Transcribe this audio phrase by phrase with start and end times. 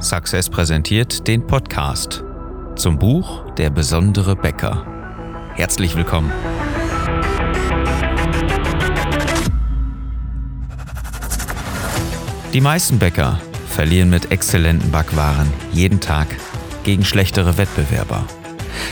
[0.00, 2.22] Success präsentiert den Podcast
[2.76, 4.86] zum Buch Der besondere Bäcker.
[5.56, 6.30] Herzlich willkommen.
[12.52, 16.28] Die meisten Bäcker verlieren mit exzellenten Backwaren jeden Tag
[16.84, 18.24] gegen schlechtere Wettbewerber.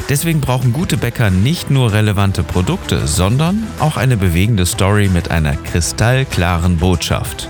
[0.08, 5.54] Deswegen brauchen gute Bäcker nicht nur relevante Produkte, sondern auch eine bewegende Story mit einer
[5.54, 7.48] kristallklaren Botschaft.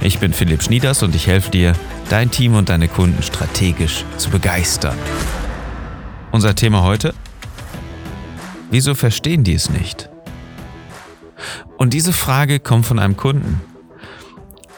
[0.00, 1.74] Ich bin Philipp Schnieders und ich helfe dir,
[2.08, 4.96] dein Team und deine Kunden strategisch zu begeistern.
[6.30, 7.14] Unser Thema heute?
[8.70, 10.08] Wieso verstehen die es nicht?
[11.76, 13.60] Und diese Frage kommt von einem Kunden.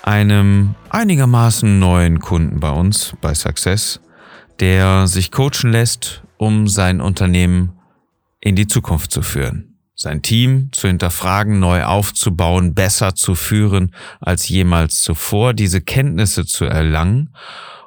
[0.03, 4.01] Einem einigermaßen neuen Kunden bei uns, bei Success,
[4.61, 7.73] der sich coachen lässt, um sein Unternehmen
[8.41, 14.49] in die Zukunft zu führen sein Team zu hinterfragen, neu aufzubauen, besser zu führen als
[14.49, 17.35] jemals zuvor, diese Kenntnisse zu erlangen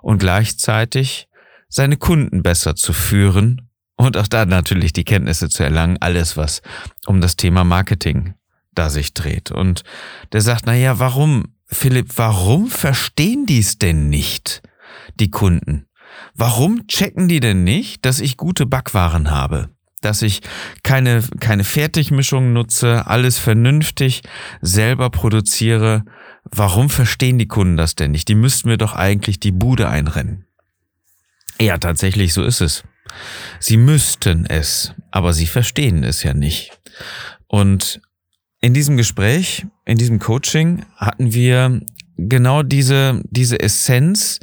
[0.02, 1.28] und gleichzeitig
[1.70, 6.62] seine Kunden besser zu führen und auch da natürlich die Kenntnisse zu erlangen, alles was
[7.08, 8.36] um das Thema Marketing
[8.74, 9.52] da sich dreht.
[9.52, 9.84] Und
[10.32, 14.62] der sagt, na ja, warum, Philipp, warum verstehen die es denn nicht,
[15.16, 15.88] die Kunden?
[16.36, 19.70] Warum checken die denn nicht, dass ich gute Backwaren habe?
[20.02, 20.42] Dass ich
[20.84, 24.22] keine, keine Fertigmischung nutze, alles vernünftig
[24.62, 26.04] selber produziere.
[26.44, 28.28] Warum verstehen die Kunden das denn nicht?
[28.28, 30.46] Die müssten mir doch eigentlich die Bude einrennen.
[31.60, 32.84] Ja, tatsächlich, so ist es.
[33.60, 36.80] Sie müssten es, aber sie verstehen es ja nicht.
[37.48, 38.02] Und
[38.62, 41.82] in diesem Gespräch, in diesem Coaching hatten wir
[42.18, 44.40] genau diese, diese Essenz,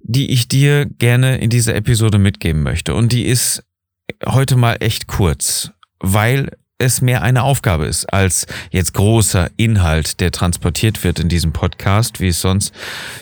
[0.00, 2.94] die ich dir gerne in dieser Episode mitgeben möchte.
[2.94, 3.65] Und die ist
[4.26, 10.30] heute mal echt kurz, weil es mehr eine Aufgabe ist als jetzt großer Inhalt, der
[10.30, 12.74] transportiert wird in diesem Podcast, wie es sonst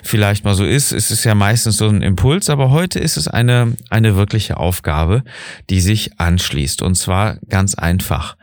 [0.03, 0.93] vielleicht mal so ist.
[0.93, 5.23] Es ist ja meistens so ein Impuls, aber heute ist es eine, eine wirkliche Aufgabe,
[5.71, 6.83] die sich anschließt.
[6.83, 8.37] Und zwar ganz einfach.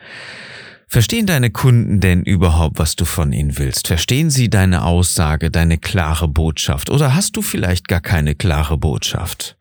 [0.88, 3.88] Verstehen deine Kunden denn überhaupt, was du von ihnen willst?
[3.88, 6.90] Verstehen sie deine Aussage, deine klare Botschaft?
[6.90, 9.57] Oder hast du vielleicht gar keine klare Botschaft?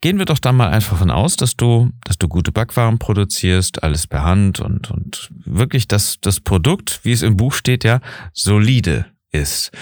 [0.00, 3.82] Gehen wir doch dann mal einfach von aus, dass du, dass du gute Backwaren produzierst,
[3.82, 8.00] alles per Hand und, und wirklich das, das Produkt, wie es im Buch steht, ja,
[8.32, 9.72] solide ist.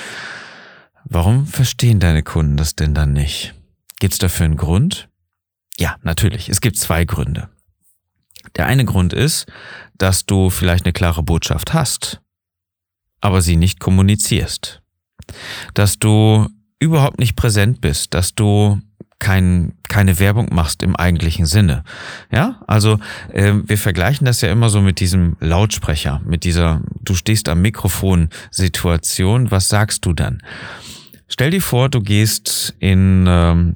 [1.04, 3.54] Warum verstehen deine Kunden das denn dann nicht?
[4.00, 5.08] Gibt's dafür einen Grund?
[5.78, 6.48] Ja, natürlich.
[6.48, 7.48] Es gibt zwei Gründe.
[8.56, 9.46] Der eine Grund ist,
[9.98, 12.20] dass du vielleicht eine klare Botschaft hast,
[13.20, 14.82] aber sie nicht kommunizierst.
[15.74, 18.80] Dass du überhaupt nicht präsent bist, dass du
[19.18, 21.84] kein, keine Werbung machst im eigentlichen Sinne.
[22.30, 22.98] Ja, also
[23.32, 27.62] äh, wir vergleichen das ja immer so mit diesem Lautsprecher, mit dieser, du stehst am
[27.62, 30.42] Mikrofon Situation, was sagst du dann?
[31.28, 33.74] Stell dir vor, du gehst in, ähm,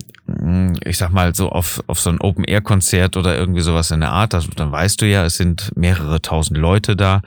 [0.85, 4.35] ich sag mal, so auf, auf so ein Open-Air-Konzert oder irgendwie sowas in der Art,
[4.35, 7.23] also, dann weißt du ja, es sind mehrere tausend Leute da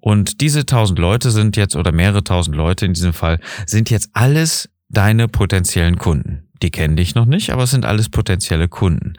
[0.00, 4.10] und diese tausend Leute sind jetzt, oder mehrere tausend Leute in diesem Fall, sind jetzt
[4.14, 6.47] alles deine potenziellen Kunden.
[6.62, 9.14] Die kennen dich noch nicht, aber es sind alles potenzielle Kunden.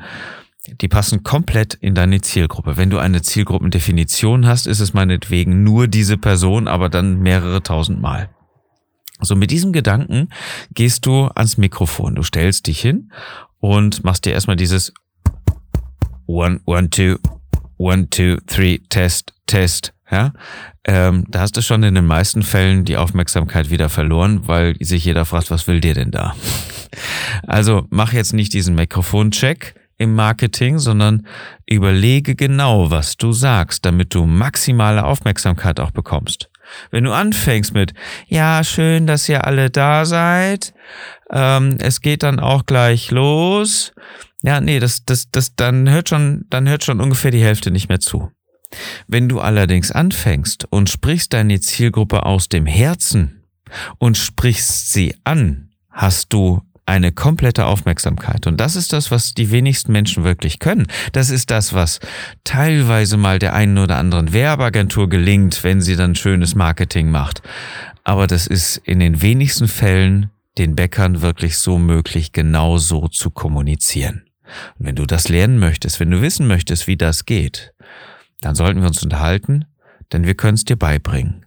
[0.81, 2.77] Die passen komplett in deine Zielgruppe.
[2.77, 8.01] Wenn du eine Zielgruppendefinition hast, ist es meinetwegen nur diese Person, aber dann mehrere tausend
[8.01, 8.29] Mal.
[9.21, 10.29] So mit diesem Gedanken
[10.73, 12.15] gehst du ans Mikrofon.
[12.15, 13.11] Du stellst dich hin
[13.59, 14.93] und machst dir erstmal dieses
[16.25, 17.17] One, one, two,
[17.77, 19.93] one, two, three, Test, Test.
[20.11, 20.33] Ja,
[20.85, 25.05] ähm, da hast du schon in den meisten Fällen die Aufmerksamkeit wieder verloren, weil sich
[25.05, 26.35] jeder fragt, was will dir denn da?
[27.45, 31.27] Also mach jetzt nicht diesen Mikrofoncheck im Marketing, sondern
[31.67, 36.49] überlege genau, was du sagst, damit du maximale Aufmerksamkeit auch bekommst.
[36.89, 37.93] Wenn du anfängst mit,
[38.27, 40.73] ja, schön, dass ihr alle da seid,
[41.31, 43.93] ähm, es geht dann auch gleich los.
[44.41, 47.89] Ja, nee, das, das, das, dann hört schon, dann hört schon ungefähr die Hälfte nicht
[47.89, 48.31] mehr zu.
[49.07, 53.43] Wenn du allerdings anfängst und sprichst deine Zielgruppe aus dem Herzen
[53.97, 58.47] und sprichst sie an, hast du eine komplette Aufmerksamkeit.
[58.47, 60.87] Und das ist das, was die wenigsten Menschen wirklich können.
[61.11, 61.99] Das ist das, was
[62.43, 67.43] teilweise mal der einen oder anderen Werbeagentur gelingt, wenn sie dann schönes Marketing macht.
[68.03, 73.29] Aber das ist in den wenigsten Fällen den Bäckern wirklich so möglich, genau so zu
[73.29, 74.23] kommunizieren.
[74.79, 77.71] Und wenn du das lernen möchtest, wenn du wissen möchtest, wie das geht,
[78.41, 79.65] dann sollten wir uns unterhalten,
[80.11, 81.45] denn wir können es dir beibringen.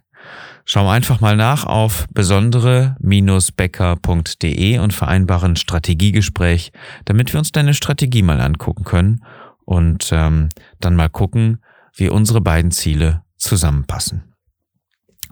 [0.65, 6.71] Schau einfach mal nach auf besondere-becker.de und vereinbaren Strategiegespräch,
[7.03, 9.25] damit wir uns deine Strategie mal angucken können
[9.65, 10.47] und ähm,
[10.79, 11.57] dann mal gucken,
[11.95, 14.23] wie unsere beiden Ziele zusammenpassen.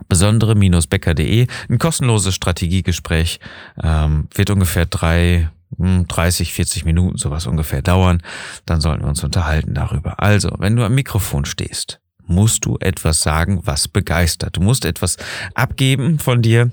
[0.08, 3.40] Besondere-becker.de, ein kostenloses Strategiegespräch,
[3.82, 8.22] ähm, wird ungefähr drei 30, hm, 40 Minuten sowas ungefähr dauern.
[8.66, 10.20] Dann sollten wir uns unterhalten darüber.
[10.20, 14.56] Also, wenn du am Mikrofon stehst, musst du etwas sagen, was begeistert.
[14.56, 15.16] Du musst etwas
[15.54, 16.70] abgeben von dir,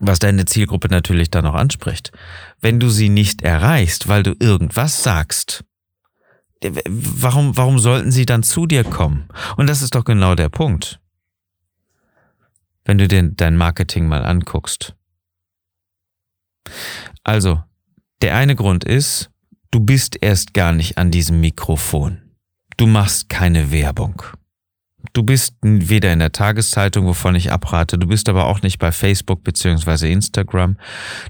[0.00, 2.12] was deine Zielgruppe natürlich dann auch anspricht.
[2.60, 5.64] Wenn du sie nicht erreichst, weil du irgendwas sagst,
[6.88, 9.28] warum, warum sollten sie dann zu dir kommen?
[9.56, 11.00] Und das ist doch genau der Punkt.
[12.84, 14.94] Wenn du dir dein Marketing mal anguckst.
[17.22, 17.62] Also,
[18.22, 19.30] der eine Grund ist,
[19.70, 22.22] du bist erst gar nicht an diesem Mikrofon.
[22.76, 24.22] Du machst keine Werbung.
[25.12, 28.90] Du bist weder in der Tageszeitung, wovon ich abrate, du bist aber auch nicht bei
[28.90, 30.76] Facebook beziehungsweise Instagram.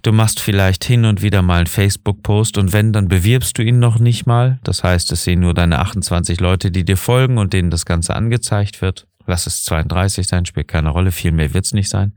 [0.02, 3.80] Du machst vielleicht hin und wieder mal einen Facebook-Post und wenn, dann bewirbst du ihn
[3.80, 4.58] noch nicht mal.
[4.62, 8.14] Das heißt, es sehen nur deine 28 Leute, die dir folgen und denen das Ganze
[8.14, 9.06] angezeigt wird.
[9.26, 12.14] Lass es 32 sein, spielt keine Rolle, viel mehr wird's nicht sein.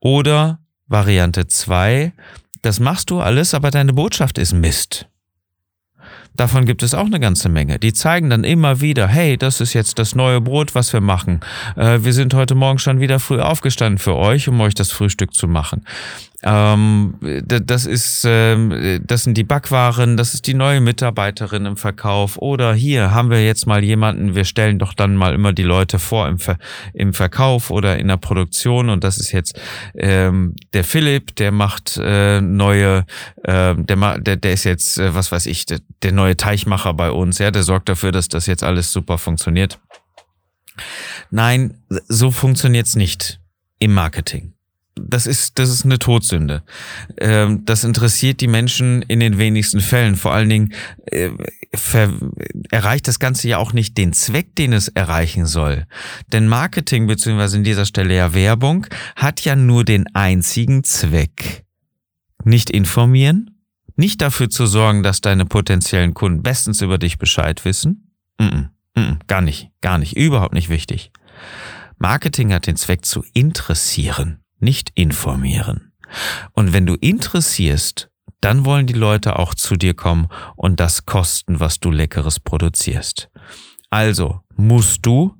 [0.00, 2.12] Oder Variante 2,
[2.62, 5.08] das machst du alles, aber deine Botschaft ist Mist.
[6.38, 7.80] Davon gibt es auch eine ganze Menge.
[7.80, 11.40] Die zeigen dann immer wieder, hey, das ist jetzt das neue Brot, was wir machen.
[11.74, 15.34] Äh, wir sind heute Morgen schon wieder früh aufgestanden für euch, um euch das Frühstück
[15.34, 15.84] zu machen.
[16.44, 22.38] Ähm, das ist, ähm, das sind die Backwaren, das ist die neue Mitarbeiterin im Verkauf.
[22.38, 25.98] Oder hier haben wir jetzt mal jemanden, wir stellen doch dann mal immer die Leute
[25.98, 26.58] vor im, Ver
[26.94, 28.88] im Verkauf oder in der Produktion.
[28.88, 29.60] Und das ist jetzt
[29.96, 33.04] ähm, der Philipp, der macht äh, neue,
[33.42, 37.10] äh, der, der, der ist jetzt, äh, was weiß ich, der, der neue Teichmacher bei
[37.10, 37.38] uns.
[37.38, 39.80] Ja, der sorgt dafür, dass das jetzt alles super funktioniert.
[41.32, 43.40] Nein, so funktioniert's nicht
[43.80, 44.52] im Marketing
[45.06, 46.62] das ist, das ist eine Todsünde.
[47.18, 50.16] Ähm, das interessiert die Menschen in den wenigsten Fällen.
[50.16, 50.74] Vor allen Dingen
[51.06, 51.30] äh,
[52.70, 55.86] erreicht das Ganze ja auch nicht den Zweck, den es erreichen soll.
[56.32, 58.86] Denn Marketing, beziehungsweise in dieser Stelle ja Werbung,
[59.16, 61.64] hat ja nur den einzigen Zweck.
[62.44, 63.50] Nicht informieren,
[63.96, 68.12] nicht dafür zu sorgen, dass deine potenziellen Kunden bestens über dich Bescheid wissen.
[68.38, 71.10] Mm -mm, mm gar nicht, gar nicht, überhaupt nicht wichtig.
[71.98, 75.92] Marketing hat den Zweck zu interessieren nicht informieren.
[76.52, 78.10] Und wenn du interessierst,
[78.40, 83.30] dann wollen die Leute auch zu dir kommen und das kosten, was du leckeres produzierst.
[83.90, 85.34] Also musst du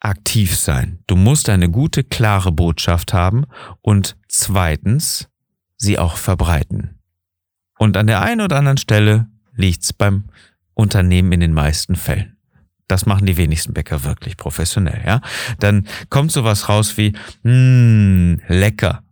[0.00, 0.98] aktiv sein.
[1.06, 3.44] Du musst eine gute, klare Botschaft haben
[3.80, 5.28] und zweitens
[5.76, 6.98] sie auch verbreiten.
[7.78, 10.24] Und an der einen oder anderen Stelle liegt's beim
[10.74, 12.31] Unternehmen in den meisten Fällen.
[12.92, 15.22] Das machen die wenigsten Bäcker wirklich professionell, ja.
[15.58, 19.02] Dann kommt sowas raus wie, mh, lecker.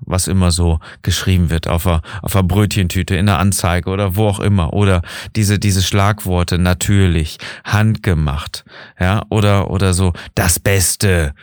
[0.00, 4.26] Was immer so geschrieben wird auf einer, auf einer Brötchentüte, in der Anzeige oder wo
[4.26, 4.72] auch immer.
[4.72, 5.02] Oder
[5.36, 8.64] diese, diese Schlagworte, natürlich, handgemacht,
[8.98, 9.22] ja.
[9.30, 11.34] Oder, oder so, das Beste.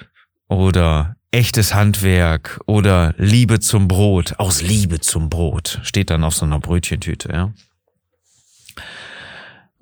[0.49, 2.59] Oder echtes Handwerk.
[2.65, 4.35] Oder Liebe zum Brot.
[4.39, 5.79] Aus Liebe zum Brot.
[5.83, 7.53] Steht dann auf so einer Brötchentüte, ja.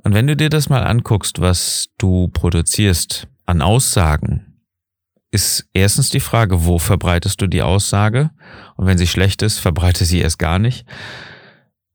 [0.03, 4.53] Und wenn du dir das mal anguckst, was du produzierst an Aussagen,
[5.31, 8.29] ist erstens die Frage, wo verbreitest du die Aussage?
[8.75, 10.85] Und wenn sie schlecht ist, verbreite sie erst gar nicht.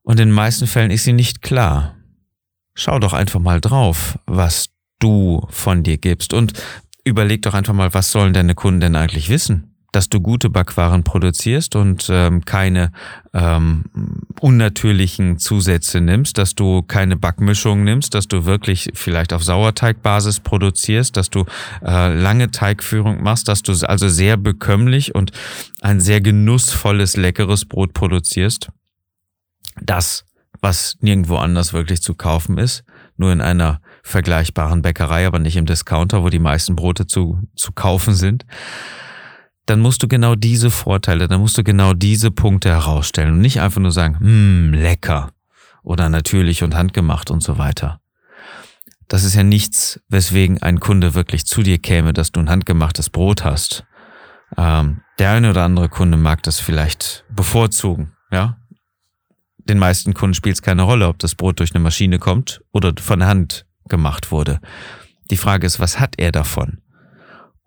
[0.02, 1.94] Und in den meisten Fällen ist sie nicht klar.
[2.74, 6.52] Schau doch einfach mal drauf, was du von dir gibst und
[7.04, 9.67] überleg doch einfach mal, was sollen deine Kunden denn eigentlich wissen?
[9.92, 12.92] Dass du gute Backwaren produzierst und ähm, keine
[13.32, 13.84] ähm,
[14.38, 21.16] unnatürlichen Zusätze nimmst, dass du keine Backmischung nimmst, dass du wirklich vielleicht auf Sauerteigbasis produzierst,
[21.16, 21.46] dass du
[21.82, 25.32] äh, lange Teigführung machst, dass du also sehr bekömmlich und
[25.80, 28.68] ein sehr genussvolles, leckeres Brot produzierst.
[29.80, 30.26] Das,
[30.60, 32.84] was nirgendwo anders wirklich zu kaufen ist,
[33.16, 37.72] nur in einer vergleichbaren Bäckerei, aber nicht im Discounter, wo die meisten Brote zu, zu
[37.72, 38.44] kaufen sind
[39.68, 43.60] dann musst du genau diese Vorteile, dann musst du genau diese Punkte herausstellen und nicht
[43.60, 45.30] einfach nur sagen, hm, lecker
[45.82, 48.00] oder natürlich und handgemacht und so weiter.
[49.08, 53.10] Das ist ja nichts, weswegen ein Kunde wirklich zu dir käme, dass du ein handgemachtes
[53.10, 53.84] Brot hast.
[54.56, 58.56] Ähm, der eine oder andere Kunde mag das vielleicht bevorzugen, ja.
[59.58, 62.94] Den meisten Kunden spielt es keine Rolle, ob das Brot durch eine Maschine kommt oder
[62.98, 64.60] von Hand gemacht wurde.
[65.30, 66.80] Die Frage ist, was hat er davon?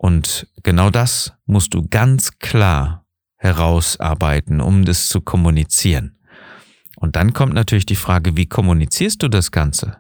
[0.02, 3.06] Und genau das musst du ganz klar
[3.38, 6.18] herausarbeiten, um das zu kommunizieren.
[6.96, 9.98] Und dann kommt natürlich die Frage, wie kommunizierst du das Ganze?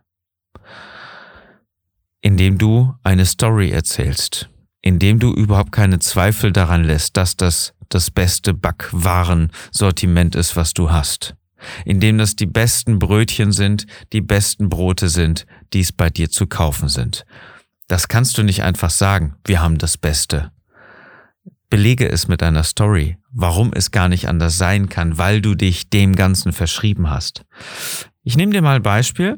[2.19, 4.49] Indem du eine Story erzählst,
[4.81, 10.89] indem du überhaupt keine Zweifel daran lässt, dass das das beste Backwarensortiment ist, was du
[10.89, 11.35] hast.
[11.85, 16.47] Indem das die besten Brötchen sind, die besten Brote sind, die es bei dir zu
[16.47, 17.23] kaufen sind.
[17.91, 20.51] Das kannst du nicht einfach sagen, wir haben das Beste.
[21.69, 25.89] Belege es mit einer Story warum es gar nicht anders sein kann, weil du dich
[25.89, 27.45] dem Ganzen verschrieben hast.
[28.23, 29.37] Ich nehme dir mal ein Beispiel.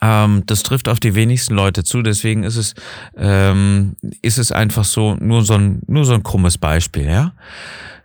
[0.00, 2.74] Ähm, das trifft auf die wenigsten Leute zu, deswegen ist es,
[3.16, 7.32] ähm, ist es einfach so, nur so ein, nur so ein krummes Beispiel, ja.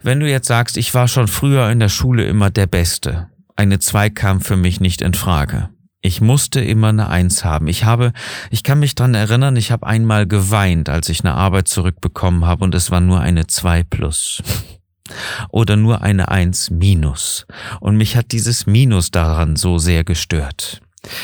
[0.02, 3.80] Wenn du jetzt sagst, ich war schon früher in der Schule immer der Beste, eine
[3.80, 5.70] Zwei kam für mich nicht in Frage.
[6.04, 7.68] Ich musste immer eine Eins haben.
[7.68, 8.12] Ich habe,
[8.50, 12.64] ich kann mich dran erinnern, ich habe einmal geweint, als ich eine Arbeit zurückbekommen habe
[12.64, 14.42] und es war nur eine Zwei plus.
[15.50, 17.46] Oder nur eine Eins minus.
[17.82, 20.82] Und mich hat dieses Minus daran so sehr gestört.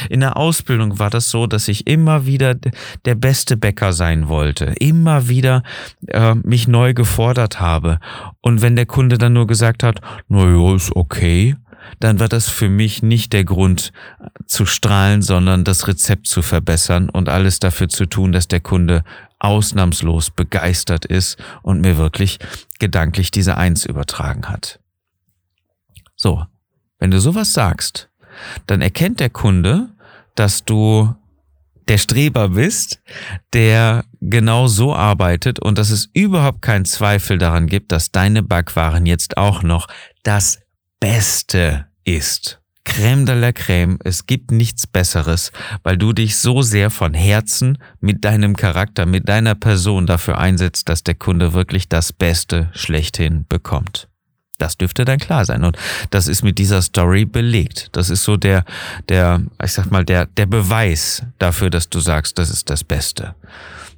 [0.10, 2.56] In der Ausbildung war das so, dass ich immer wieder
[3.06, 5.64] der beste Bäcker sein wollte, immer wieder
[6.08, 8.00] äh, mich neu gefordert habe.
[8.42, 11.56] Und wenn der Kunde dann nur gesagt hat, na ja, ist okay,
[12.00, 13.92] dann war das für mich nicht der Grund
[14.46, 19.04] zu strahlen, sondern das Rezept zu verbessern und alles dafür zu tun, dass der Kunde
[19.40, 22.40] ausnahmslos begeistert ist und mir wirklich
[22.80, 24.80] gedanklich diese Eins übertragen hat.
[26.16, 26.44] So,
[27.00, 28.10] wenn du sowas sagst,
[28.66, 29.90] dann erkennt der Kunde,
[30.36, 31.16] dass du
[31.88, 33.02] der Streber bist,
[33.54, 39.06] der genau so arbeitet und dass es überhaupt keinen Zweifel daran gibt, dass deine Backwaren
[39.06, 39.88] jetzt auch noch
[40.24, 40.60] das
[41.00, 42.60] Beste ist.
[42.84, 45.52] Crème de la Crème, es gibt nichts Besseres,
[45.84, 50.90] weil du dich so sehr von Herzen mit deinem Charakter, mit deiner Person dafür einsetzt,
[50.90, 54.08] dass der Kunde wirklich das Beste schlechthin bekommt.
[54.58, 55.64] Das dürfte dann klar sein.
[55.64, 55.78] Und
[56.10, 57.90] das ist mit dieser Story belegt.
[57.92, 58.66] Das ist so der,
[59.08, 63.36] der, ich sag mal, der, der Beweis dafür, dass du sagst, das ist das Beste.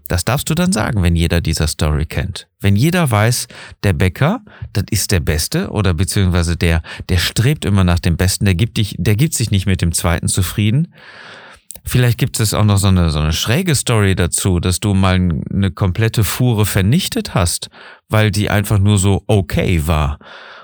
[0.10, 2.48] Das darfst du dann sagen, wenn jeder dieser Story kennt.
[2.60, 3.48] Wenn jeder weiß,
[3.84, 4.42] der Bäcker,
[4.74, 8.78] das ist der Beste oder beziehungsweise der, der strebt immer nach dem Besten, der gibt
[8.78, 10.94] dich, der gibt sich nicht mit dem Zweiten zufrieden.
[11.86, 15.44] Vielleicht gibt es auch noch so eine, so eine schräge Story dazu, dass du mal
[15.52, 17.70] eine komplette Fuhre vernichtet hast,
[18.10, 20.18] weil die einfach nur so okay war.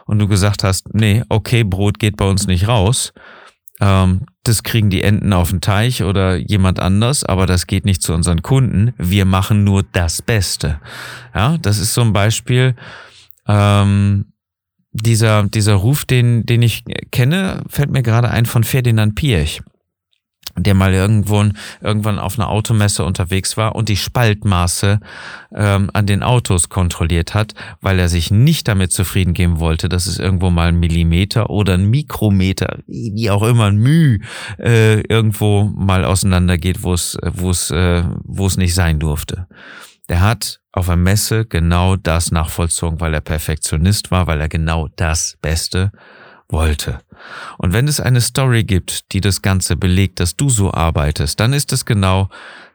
[0.07, 3.13] Und du gesagt hast, nee, okay, Brot geht bei uns nicht raus
[3.81, 8.01] ähm, das kriegen die Enten auf den Teich oder jemand anders, aber das geht nicht
[8.01, 8.93] zu unseren Kunden.
[8.97, 10.79] Wir machen nur das Beste.
[11.33, 12.75] Ja, das ist so ein Beispiel.
[13.47, 14.25] Ähm,
[14.91, 19.61] dieser, dieser Ruf, den, den ich kenne, fällt mir gerade ein von Ferdinand Piech
[20.57, 21.43] der mal irgendwo
[21.81, 24.99] irgendwann auf einer Automesse unterwegs war und die Spaltmaße
[25.53, 30.07] ähm, an den Autos kontrolliert hat, weil er sich nicht damit zufrieden geben wollte, dass
[30.07, 34.19] es irgendwo mal ein Millimeter oder ein Mikrometer, wie auch immer, ein Müh,
[34.57, 39.47] äh, irgendwo mal auseinandergeht, wo es, wo es, äh, wo es nicht sein durfte.
[40.07, 44.87] Der hat auf der Messe genau das nachvollzogen, weil er Perfektionist war, weil er genau
[44.95, 45.91] das Beste
[46.49, 46.99] wollte.
[47.57, 51.53] Und wenn es eine Story gibt, die das Ganze belegt, dass du so arbeitest, dann
[51.53, 52.29] ist es genau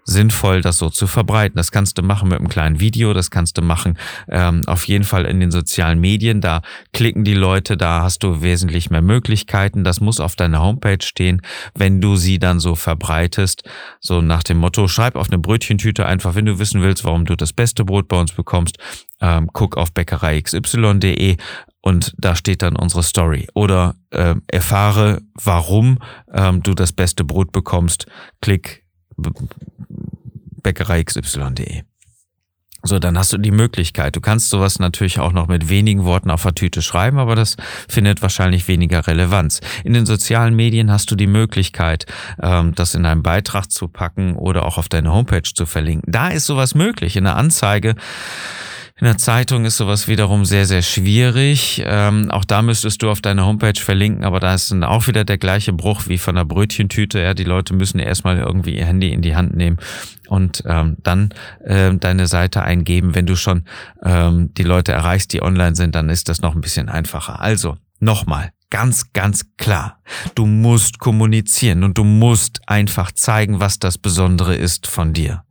[0.05, 1.57] sinnvoll, das so zu verbreiten.
[1.57, 3.99] Das kannst du machen mit einem kleinen Video, das kannst du machen
[4.29, 6.41] ähm, auf jeden Fall in den sozialen Medien.
[6.41, 6.63] Da
[6.93, 9.85] klicken die Leute, da hast du wesentlich mehr Möglichkeiten.
[9.85, 11.43] Das muss auf deiner Homepage stehen,
[11.75, 13.63] wenn du sie dann so verbreitest.
[14.01, 17.37] So nach dem Motto, schreib auf eine Brötchentüte einfach, wenn du wissen willst, warum du
[17.37, 18.79] das beste Brot bei uns bekommst,
[19.21, 21.37] ähm, guck auf bäckereixy.de
[21.83, 23.49] und da steht dann unsere Story.
[23.55, 25.99] Oder äh, erfahre, warum
[26.33, 28.07] ähm, du das beste Brot bekommst.
[28.41, 28.85] Klick
[30.63, 31.83] bäckereixy.de.
[32.83, 34.17] So, dann hast du die Möglichkeit.
[34.17, 37.57] Du kannst sowas natürlich auch noch mit wenigen Worten auf der Tüte schreiben, aber das
[37.89, 39.61] findet wahrscheinlich weniger Relevanz.
[39.85, 42.07] In den sozialen Medien hast du die Möglichkeit,
[42.41, 46.11] ähm, das in einen Beitrag zu packen oder auch auf deine Homepage zu verlinken.
[46.11, 47.17] Da ist sowas möglich.
[47.17, 47.97] In der Anzeige
[49.01, 51.83] in der Zeitung ist sowas wiederum sehr, sehr schwierig.
[51.87, 55.25] Ähm, auch da müsstest du auf deine Homepage verlinken, aber da ist dann auch wieder
[55.25, 57.19] der gleiche Bruch wie von der Brötchentüte.
[57.19, 59.79] Ja, die Leute müssen erstmal irgendwie ihr Handy in die Hand nehmen
[60.29, 61.33] und ähm, dann
[61.65, 63.15] äh, deine Seite eingeben.
[63.15, 63.65] Wenn du schon
[64.05, 67.41] ähm, die Leute erreichst, die online sind, dann ist das noch ein bisschen einfacher.
[67.41, 68.51] Also, nochmal.
[68.69, 69.99] Ganz, ganz klar.
[70.35, 75.43] Du musst kommunizieren und du musst einfach zeigen, was das Besondere ist von dir.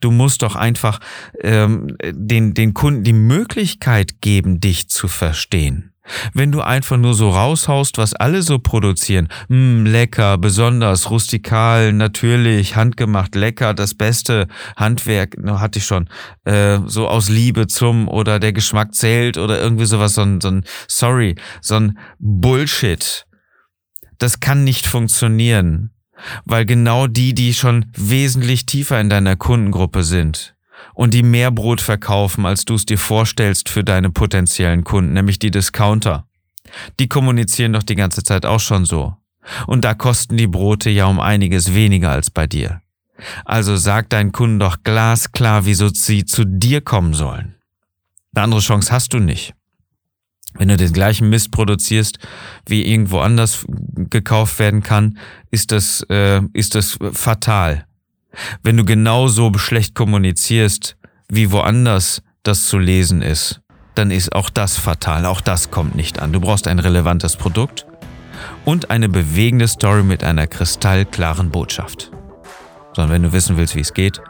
[0.00, 1.00] Du musst doch einfach
[1.40, 5.92] ähm, den, den Kunden die Möglichkeit geben, dich zu verstehen.
[6.32, 11.92] Wenn du einfach nur so raushaust, was alle so produzieren, mh, hm, lecker, besonders, rustikal,
[11.92, 14.46] natürlich, handgemacht, lecker, das beste
[14.76, 16.08] Handwerk, no, hatte ich schon,
[16.44, 20.48] äh, so aus Liebe zum oder der Geschmack zählt oder irgendwie sowas, so ein, so
[20.48, 23.26] ein sorry, so ein Bullshit.
[24.18, 25.90] Das kann nicht funktionieren.
[26.44, 30.54] Weil genau die, die schon wesentlich tiefer in deiner Kundengruppe sind
[30.94, 35.38] und die mehr Brot verkaufen, als du es dir vorstellst für deine potenziellen Kunden, nämlich
[35.38, 36.26] die Discounter,
[36.98, 39.16] die kommunizieren doch die ganze Zeit auch schon so.
[39.66, 42.80] Und da kosten die Brote ja um einiges weniger als bei dir.
[43.44, 47.54] Also sag deinen Kunden doch glasklar, wieso sie zu dir kommen sollen.
[48.34, 49.54] Eine andere Chance hast du nicht.
[50.58, 52.18] Wenn du den gleichen Mist produzierst,
[52.66, 53.64] wie irgendwo anders
[54.10, 55.18] gekauft werden kann,
[55.50, 57.86] ist das, äh, ist das fatal.
[58.62, 60.96] Wenn du genauso schlecht kommunizierst,
[61.28, 63.60] wie woanders das zu lesen ist,
[63.94, 65.24] dann ist auch das fatal.
[65.26, 66.32] Auch das kommt nicht an.
[66.32, 67.86] Du brauchst ein relevantes Produkt
[68.64, 72.10] und eine bewegende Story mit einer kristallklaren Botschaft.
[72.92, 74.20] Sondern wenn du wissen willst, wie es geht,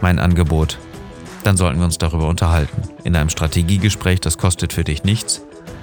[0.00, 0.78] mein Angebot,
[1.44, 2.82] dann sollten wir uns darüber unterhalten.
[3.04, 5.42] In einem Strategiegespräch, das kostet für dich nichts.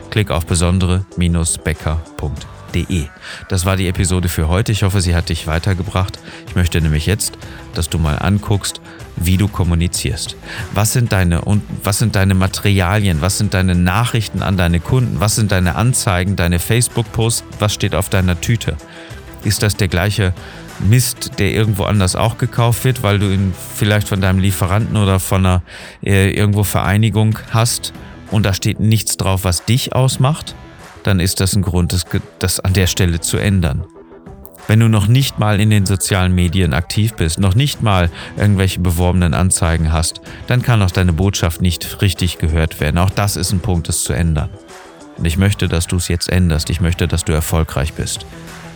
[0.09, 3.05] Klick auf besondere-becker.de.
[3.47, 4.71] Das war die Episode für heute.
[4.71, 6.19] Ich hoffe, sie hat dich weitergebracht.
[6.47, 7.37] Ich möchte nämlich jetzt,
[7.73, 8.81] dass du mal anguckst,
[9.15, 10.35] wie du kommunizierst.
[10.73, 13.21] Was sind deine und was sind deine Materialien?
[13.21, 15.19] Was sind deine Nachrichten an deine Kunden?
[15.19, 17.43] Was sind deine Anzeigen, deine Facebook-Posts?
[17.59, 18.75] Was steht auf deiner Tüte?
[19.43, 20.33] Ist das der gleiche
[20.79, 25.19] Mist, der irgendwo anders auch gekauft wird, weil du ihn vielleicht von deinem Lieferanten oder
[25.19, 25.61] von einer
[26.03, 27.93] äh, irgendwo Vereinigung hast
[28.35, 30.55] und da steht nichts drauf, was dich ausmacht?
[31.03, 32.05] Dann ist das ein Grund, das,
[32.37, 33.85] das an der Stelle zu ändern.
[34.67, 38.81] Wenn du noch nicht mal in den sozialen Medien aktiv bist, noch nicht mal irgendwelche
[38.81, 42.97] beworbenen Anzeigen hast, dann kann auch deine Botschaft nicht richtig gehört werden.
[42.97, 44.49] Auch das ist ein Punkt, es zu ändern.
[45.15, 46.69] Und ich möchte, dass du es jetzt änderst.
[46.69, 48.25] Ich möchte, dass du erfolgreich bist.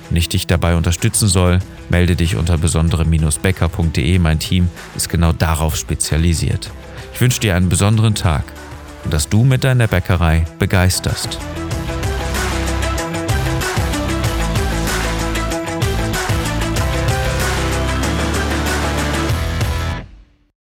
[0.10, 4.20] Wenn ich dich dabei unterstützen soll, melde dich unter besondere-becker.de.
[4.20, 6.72] Mein Team ist genau darauf spezialisiert.
[7.14, 8.46] Ich wünsche dir einen besonderen Tag
[9.10, 11.40] dass du mit deiner Bäckerei begeisterst.